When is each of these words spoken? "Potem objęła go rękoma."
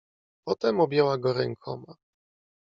"Potem 0.47 0.79
objęła 0.79 1.17
go 1.17 1.33
rękoma." 1.33 1.95